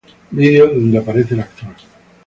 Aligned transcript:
Video 0.31 0.65
donde 0.73 0.97
aparece 0.97 1.35
el 1.35 1.41
actor 1.41 1.75